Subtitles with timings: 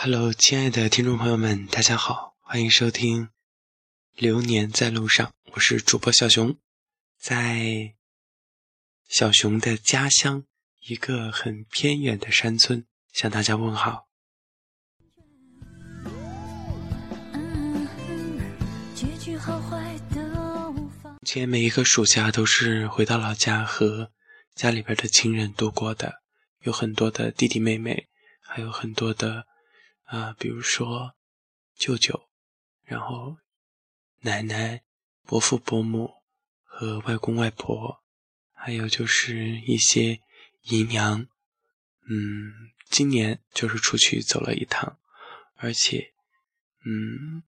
[0.00, 3.24] Hello，亲爱的听众朋友们，大家好，欢迎收听
[4.14, 6.56] 《流年在路上》，我是主播小熊，
[7.18, 7.96] 在
[9.08, 10.44] 小熊的家乡
[10.86, 14.06] 一个很偏远的山村向大家问好。
[21.26, 24.12] 前每一个暑假都是回到老家和
[24.54, 26.22] 家里边的亲人度过的，
[26.60, 28.06] 有很多的弟弟妹妹，
[28.40, 29.44] 还有很多的。
[30.08, 31.14] 啊，比如说
[31.76, 32.28] 舅舅，
[32.82, 33.36] 然后
[34.20, 34.82] 奶奶、
[35.26, 36.22] 伯父、伯母
[36.64, 38.02] 和外公外婆，
[38.52, 40.22] 还有就是一些
[40.62, 41.28] 姨娘。
[42.08, 44.98] 嗯，今年就是出去走了一趟，
[45.56, 46.14] 而且，
[46.86, 47.42] 嗯，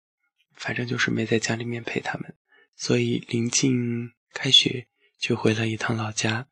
[0.55, 2.35] 反正就是没在家里面陪他们，
[2.75, 4.89] 所以临近开学
[5.19, 6.49] 就回了一趟老家，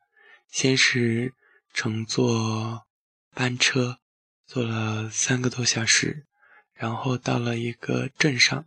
[0.49, 1.33] 先是
[1.73, 2.85] 乘坐
[3.33, 3.99] 班车。
[4.47, 6.27] 坐了三个多小时，
[6.73, 8.65] 然后到了一个镇上，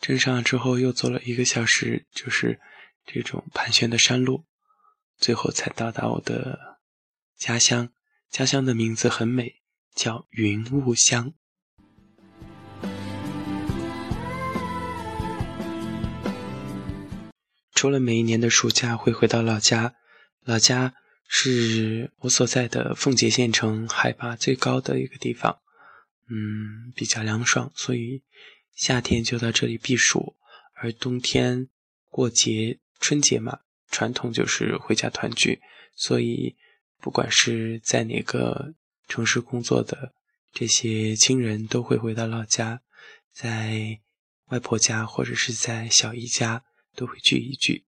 [0.00, 2.60] 镇上之后又坐了一个小时，就是
[3.04, 4.44] 这种盘旋的山路，
[5.18, 6.78] 最后才到达我的
[7.36, 7.90] 家乡。
[8.30, 9.56] 家乡的名字很美，
[9.94, 11.32] 叫云雾乡。
[17.74, 19.94] 除了每一年的暑假会回到老家，
[20.44, 20.94] 老家。
[21.28, 25.58] 是我所在的奉节县城海拔最高的一个地方，
[26.28, 28.22] 嗯，比较凉爽，所以
[28.74, 30.36] 夏天就到这里避暑，
[30.74, 31.68] 而冬天
[32.10, 33.60] 过节春节嘛，
[33.90, 35.60] 传统就是回家团聚，
[35.94, 36.56] 所以
[37.00, 38.74] 不管是在哪个
[39.08, 40.14] 城市工作的
[40.52, 42.80] 这些亲人都会回到老家，
[43.32, 43.98] 在
[44.46, 47.84] 外婆家或者是在小姨家都会聚一聚。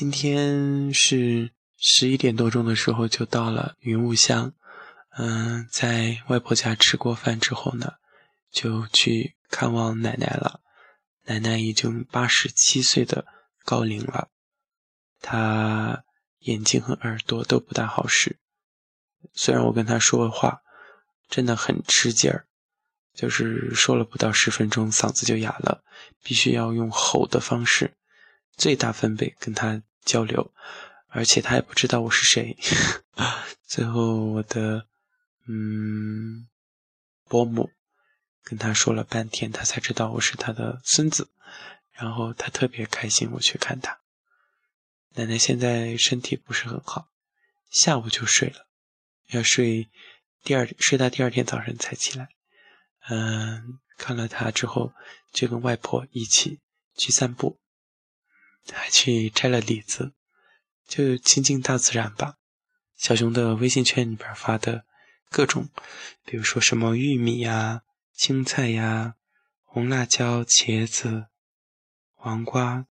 [0.00, 4.54] 今天是十一点多钟的时候就到了云雾乡，
[5.10, 7.96] 嗯，在外婆家吃过饭之后呢，
[8.50, 10.62] 就去看望奶奶了。
[11.24, 13.26] 奶奶已经八十七岁的
[13.66, 14.30] 高龄了，
[15.20, 16.02] 她
[16.38, 18.38] 眼睛和耳朵都不大好使。
[19.34, 20.62] 虽然我跟她说话，
[21.28, 22.46] 真的很吃劲儿，
[23.12, 25.84] 就是说了不到十分钟，嗓子就哑了，
[26.22, 27.92] 必须要用吼的方式，
[28.56, 29.82] 最大分贝跟她。
[30.04, 30.52] 交流，
[31.08, 32.56] 而且他也不知道我是谁。
[33.66, 34.86] 最后，我的
[35.46, 36.48] 嗯
[37.28, 37.70] 伯母
[38.42, 41.30] 跟他说了半天，他才知道我是他的孙子。
[41.92, 44.00] 然后他特别开心，我去看他。
[45.16, 47.10] 奶奶现在身体不是很好，
[47.70, 48.66] 下午就睡了，
[49.28, 49.90] 要睡
[50.42, 52.28] 第二睡到第二天早晨才起来。
[53.10, 54.94] 嗯，看了他之后，
[55.30, 56.60] 就跟外婆一起
[56.96, 57.59] 去散步。
[58.72, 60.12] 还去摘了李子，
[60.86, 62.36] 就亲近大自然吧。
[62.96, 64.84] 小熊的微信圈里边发的
[65.28, 65.70] 各种，
[66.24, 67.82] 比如说什么玉米呀、
[68.12, 69.14] 青菜呀、
[69.62, 71.26] 红辣椒、茄子、
[72.14, 72.86] 黄瓜、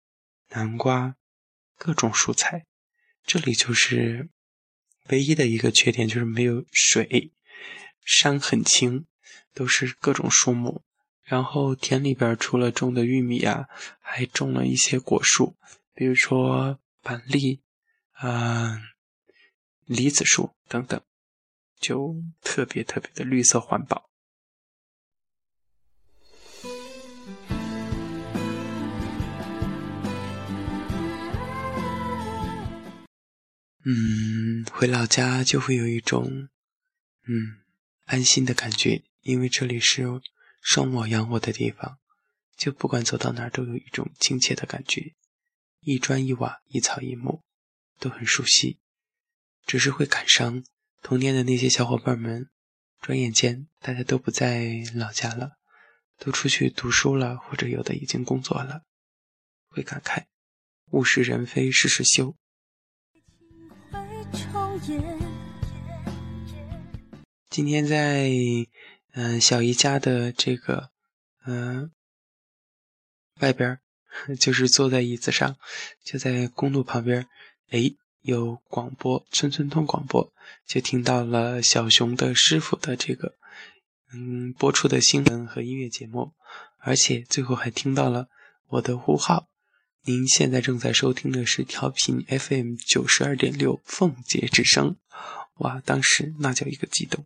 [0.51, 1.17] 南瓜，
[1.77, 2.67] 各种蔬菜。
[3.25, 4.31] 这里就是
[5.09, 7.33] 唯一的一个缺点，就是没有水，
[8.05, 9.07] 山很青，
[9.53, 10.85] 都是各种树木。
[11.27, 13.67] 然后田里边除了种的玉米啊，
[14.01, 15.57] 还种了一些果树，
[15.93, 17.61] 比如说板栗、
[18.13, 18.81] 啊
[19.87, 21.03] 梨子树等等，
[21.81, 24.09] 就特别特别的绿色环保。
[33.85, 36.49] 嗯，回老家就会有一种
[37.27, 37.59] 嗯
[38.05, 40.23] 安心的感觉，因为这里是。
[40.69, 42.01] 生我养我的地方，
[42.57, 45.15] 就不管走到哪儿都有一种亲切的感觉，
[45.79, 47.41] 一砖一瓦一草一木
[48.01, 48.81] 都很熟悉，
[49.65, 50.65] 只是会感伤
[51.03, 52.51] 童年的那些小伙伴们，
[53.01, 55.53] 转眼间大家都不在老家了，
[56.19, 58.83] 都出去读书了，或者有的已经工作了，
[59.69, 60.25] 会感慨
[60.91, 62.35] 物是人非事事休。
[67.49, 68.33] 今天在。
[69.19, 70.91] 嗯，小姨家的这个，
[71.47, 71.91] 嗯，
[73.41, 73.79] 外边
[74.39, 75.57] 就是坐在椅子上，
[76.05, 77.27] 就在公路旁边，
[77.71, 80.31] 哎，有广播，村村通广播，
[80.67, 83.33] 就听到了小熊的师傅的这个，
[84.13, 86.35] 嗯，播出的新闻和音乐节目，
[86.81, 88.29] 而且最后还听到了
[88.69, 89.49] 我的呼号。
[90.03, 94.97] 您现在正在收听的是调频 FM 九十二点六凤节之声，
[95.55, 97.25] 哇，当时那叫一个激动。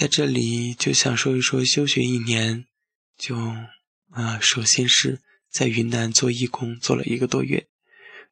[0.00, 2.64] 在这里就想说一说休学一年，
[3.18, 3.36] 就
[4.08, 5.20] 啊，首先是
[5.50, 7.68] 在云南做义工做了一个多月，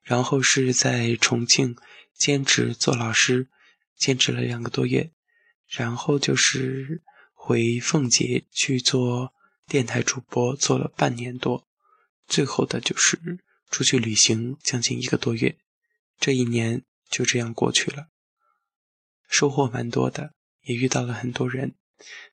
[0.00, 1.76] 然后是在重庆
[2.16, 3.50] 兼职做老师，
[3.98, 5.12] 兼职了两个多月，
[5.66, 7.02] 然后就是
[7.34, 9.34] 回奉节去做
[9.66, 11.68] 电台主播，做了半年多，
[12.26, 13.40] 最后的就是
[13.70, 15.58] 出去旅行将近一个多月，
[16.18, 18.08] 这一年就这样过去了，
[19.28, 20.32] 收获蛮多的，
[20.68, 21.74] 也遇到了很多人，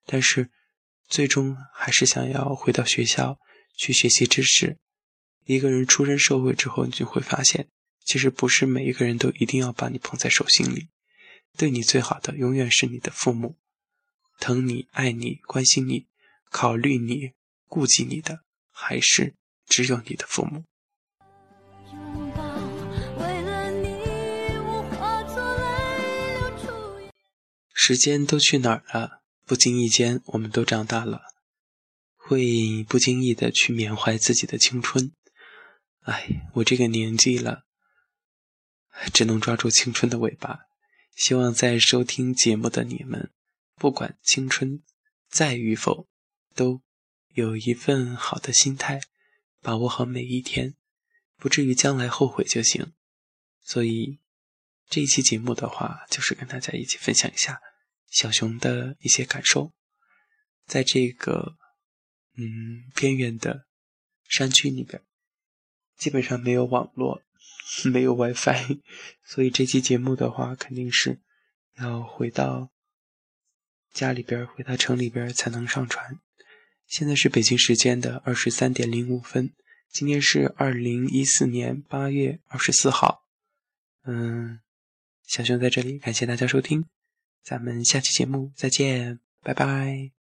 [0.05, 0.51] 但是
[1.07, 3.39] 最终还是想要回到学校。
[3.77, 4.77] 去学习知识。
[5.43, 7.67] 一个人出身社会之后，你就会发现，
[8.05, 10.87] 其实不是每一个人都一定要把你捧在手心里。
[11.57, 13.57] 对你最好的，永远是你的父母，
[14.39, 16.07] 疼你、爱你、关心你、
[16.49, 17.33] 考虑你、
[17.67, 19.35] 顾及你的，还是
[19.67, 20.63] 只有你的父母。
[27.87, 29.21] 时间都去哪儿了？
[29.45, 31.21] 不经意间，我们都长大了。
[32.15, 35.11] 会不经意的去缅怀自己的青春，
[36.01, 37.65] 哎，我这个年纪了，
[39.13, 40.61] 只能抓住青春的尾巴。
[41.15, 43.31] 希望在收听节目的你们，
[43.75, 44.81] 不管青春
[45.29, 46.07] 在与否，
[46.55, 46.81] 都
[47.35, 48.99] 有一份好的心态，
[49.61, 50.73] 把握好每一天，
[51.37, 52.93] 不至于将来后悔就行。
[53.61, 54.17] 所以
[54.89, 57.61] 这一期节目的话，就是跟大家一起分享一下
[58.15, 59.73] 小熊的一些感受，
[60.65, 61.57] 在这个。
[62.37, 63.65] 嗯，边远的
[64.27, 65.01] 山区里边，
[65.95, 67.21] 基本上没有网络，
[67.85, 68.81] 没有 WiFi，
[69.23, 71.21] 所以这期节目的话，肯定是
[71.77, 72.71] 要回到
[73.93, 76.19] 家里边，回到城里边才能上传。
[76.87, 79.53] 现在是北京时间的二十三点零五分，
[79.89, 83.23] 今天是二零一四年八月二十四号。
[84.03, 84.59] 嗯，
[85.25, 86.85] 小熊在这里感谢大家收听，
[87.45, 90.14] 咱们下期节目再见，拜拜。